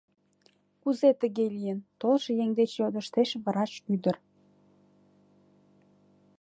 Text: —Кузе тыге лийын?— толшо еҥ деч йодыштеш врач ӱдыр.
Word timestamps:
—Кузе 0.81 1.09
тыге 1.21 1.45
лийын?— 1.55 1.79
толшо 2.01 2.29
еҥ 2.43 2.49
деч 2.59 2.71
йодыштеш 2.81 3.29
врач 3.45 3.71
ӱдыр. 3.93 4.17